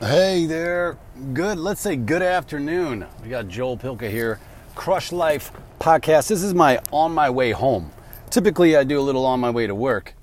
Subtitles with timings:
[0.00, 0.96] Hey there.
[1.32, 3.04] Good, let's say good afternoon.
[3.20, 4.38] We got Joel Pilka here,
[4.76, 6.28] Crush Life podcast.
[6.28, 7.90] This is my on my way home.
[8.30, 10.14] Typically, I do a little on my way to work.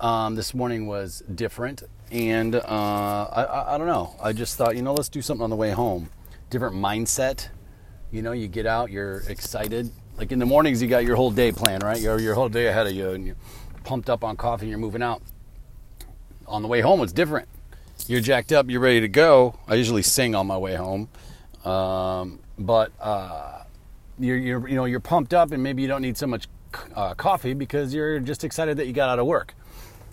[0.00, 1.82] Um, this morning was different,
[2.12, 4.14] and uh, I, I, I don't know.
[4.22, 6.10] I just thought, you know, let's do something on the way home.
[6.50, 7.48] Different mindset.
[8.10, 9.90] You know, you get out, you're excited.
[10.18, 11.98] Like in the mornings, you got your whole day planned, right?
[11.98, 13.36] Your, your whole day ahead of you, and you're
[13.82, 15.22] pumped up on coffee, and you're moving out.
[16.46, 17.48] On the way home, it's different
[18.08, 19.58] you're jacked up, you're ready to go.
[19.66, 21.08] I usually sing on my way home,
[21.64, 23.62] um, but uh,
[24.18, 26.46] you're, you're, you know you're pumped up, and maybe you don't need so much
[26.94, 29.54] uh, coffee because you're just excited that you got out of work.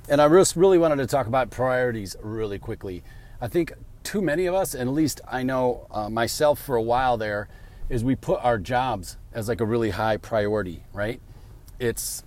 [0.10, 3.04] And I just really wanted to talk about priorities really quickly.
[3.40, 3.72] I think
[4.04, 7.48] too many of us, and at least I know uh, myself for a while there,
[7.90, 11.22] is we put our jobs as like a really high priority, right?
[11.80, 12.24] It's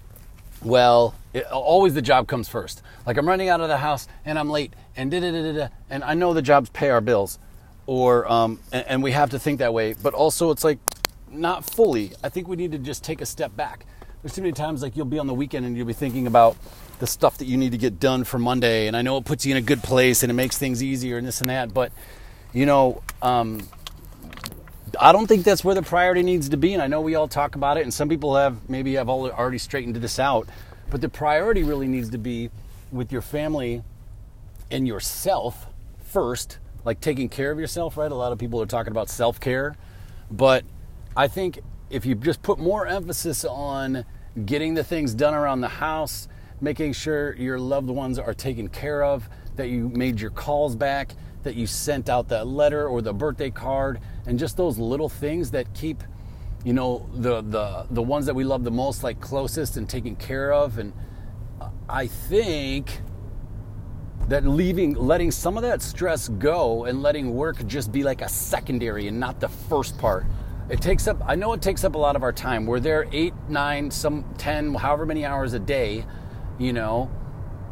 [0.63, 2.83] well, it, always the job comes first.
[3.07, 5.69] Like I'm running out of the house and I'm late and da da da da,
[5.91, 7.39] and I know the jobs pay our bills,
[7.87, 9.95] or um, and, and we have to think that way.
[9.95, 10.79] But also, it's like
[11.31, 12.13] not fully.
[12.25, 13.85] I think we need to just take a step back.
[14.23, 16.57] There's too many times like you'll be on the weekend and you'll be thinking about
[16.99, 19.45] the stuff that you need to get done for Monday, and I know it puts
[19.45, 21.93] you in a good place and it makes things easier and this and that, but
[22.53, 23.03] you know.
[23.23, 23.69] Um,
[24.99, 27.29] I don't think that's where the priority needs to be, and I know we all
[27.29, 30.49] talk about it, and some people have maybe have already straightened this out,
[30.91, 32.51] but the priority really needs to be
[32.93, 33.83] with your family
[34.71, 35.67] and yourself
[36.05, 38.11] first, like taking care of yourself, right?
[38.11, 39.77] A lot of people are talking about self care,
[40.31, 40.65] but
[41.17, 41.61] I think
[41.91, 44.05] if you just put more emphasis on
[44.45, 46.29] getting the things done around the house,
[46.61, 51.13] making sure your loved ones are taken care of, that you made your calls back,
[51.43, 55.51] that you sent out that letter or the birthday card, and just those little things
[55.53, 56.03] that keep,
[56.65, 60.17] you know, the the the ones that we love the most, like closest and taken
[60.17, 60.79] care of.
[60.79, 60.93] And
[61.89, 63.01] I think
[64.29, 68.29] that leaving letting some of that stress go and letting work just be like a
[68.29, 70.27] secondary and not the first part.
[70.69, 72.67] It takes up i know it takes up a lot of our time.
[72.67, 76.05] We're there eight nine some ten however many hours a day
[76.59, 77.11] you know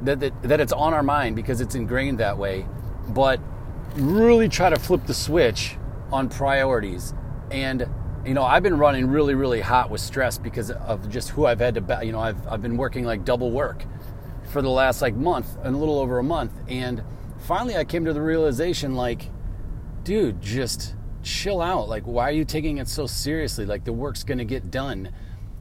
[0.02, 2.66] that, that, that it's on our mind because it's ingrained that way
[3.08, 3.40] but
[3.96, 5.76] really try to flip the switch
[6.12, 7.14] on priorities
[7.50, 7.88] and
[8.24, 11.60] you know i've been running really really hot with stress because of just who i've
[11.60, 13.84] had to you know i've, I've been working like double work
[14.54, 16.52] for the last like month and a little over a month.
[16.68, 17.02] And
[17.38, 19.28] finally, I came to the realization like,
[20.04, 20.94] dude, just
[21.24, 21.88] chill out.
[21.88, 23.66] Like, why are you taking it so seriously?
[23.66, 25.12] Like, the work's going to get done.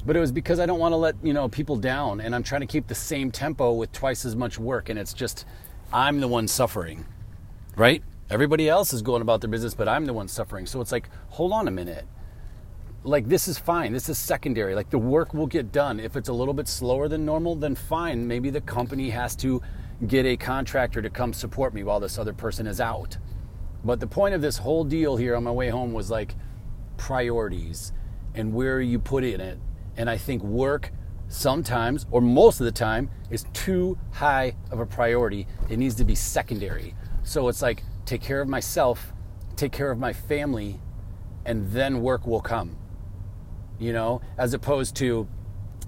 [0.06, 2.44] But it was because I don't want to let, you know, people down and I'm
[2.44, 5.46] trying to keep the same tempo with twice as much work and it's just
[5.92, 7.06] I'm the one suffering.
[7.76, 8.04] Right?
[8.30, 10.66] Everybody else is going about their business, but I'm the one suffering.
[10.66, 12.06] So it's like, hold on a minute
[13.04, 13.94] like this is fine.
[13.94, 14.76] This is secondary.
[14.76, 16.00] Like the work will get done.
[16.00, 18.28] If it's a little bit slower than normal, then fine.
[18.28, 19.62] Maybe the company has to
[20.08, 23.18] get a contractor to come support me while this other person is out.
[23.84, 26.36] But the point of this whole deal here on my way home was like
[26.98, 27.92] priorities
[28.34, 29.60] and where you put in it.
[29.98, 30.92] And I think work
[31.28, 35.48] sometimes or most of the time is too high of a priority.
[35.70, 36.96] It needs to be secondary.
[37.24, 39.14] So it's like take care of myself,
[39.56, 40.80] take care of my family,
[41.46, 42.78] and then work will come
[43.80, 45.28] you know, as opposed to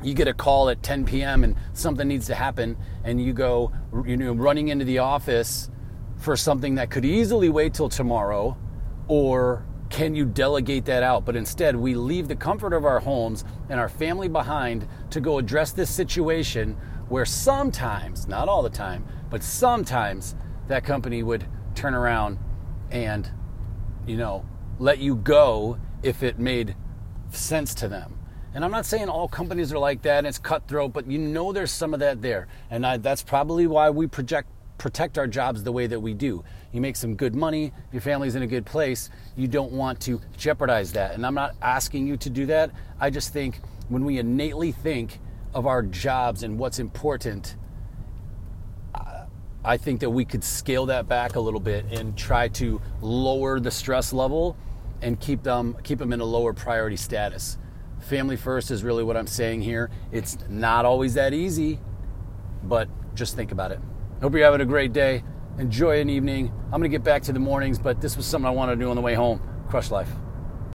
[0.03, 1.43] you get a call at 10 p.m.
[1.43, 3.71] and something needs to happen, and you go,
[4.05, 5.69] you know, running into the office
[6.17, 8.57] for something that could easily wait till tomorrow,
[9.07, 9.65] or
[9.95, 11.23] can you delegate that out?
[11.23, 15.37] But instead, we leave the comfort of our homes and our family behind to go
[15.37, 16.75] address this situation
[17.07, 20.35] where sometimes, not all the time, but sometimes
[20.67, 21.45] that company would
[21.75, 22.37] turn around
[22.91, 23.31] and,
[24.05, 24.45] you know,
[24.79, 26.75] let you go if it made
[27.29, 28.19] sense to them.
[28.53, 31.53] And I'm not saying all companies are like that and it's cutthroat, but you know
[31.53, 32.49] there's some of that there.
[32.69, 36.43] And I, that's probably why we project, protect our jobs the way that we do.
[36.71, 40.21] You make some good money, your family's in a good place, you don't want to
[40.37, 41.13] jeopardize that.
[41.13, 42.71] And I'm not asking you to do that.
[42.99, 43.59] I just think
[43.89, 45.19] when we innately think
[45.53, 47.55] of our jobs and what's important,
[49.63, 53.59] I think that we could scale that back a little bit and try to lower
[53.59, 54.55] the stress level
[55.01, 57.57] and keep them keep them in a lower priority status.
[57.99, 59.89] Family first is really what I'm saying here.
[60.11, 61.79] It's not always that easy,
[62.63, 63.79] but just think about it.
[64.21, 65.23] Hope you're having a great day.
[65.59, 66.51] Enjoy an evening.
[66.65, 68.81] I'm going to get back to the mornings, but this was something I wanted to
[68.81, 69.41] do on the way home.
[69.69, 70.09] Crush life.